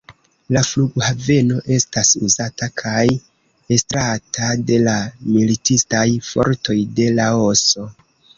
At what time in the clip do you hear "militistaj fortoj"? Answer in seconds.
5.37-6.79